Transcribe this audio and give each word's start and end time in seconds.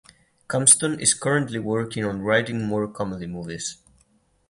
Cumpston 0.47 0.99
is 0.99 1.13
currently 1.13 1.59
working 1.59 2.03
on 2.03 2.23
writing 2.23 2.65
more 2.65 2.87
comedy 2.87 3.27
movies. 3.27 3.77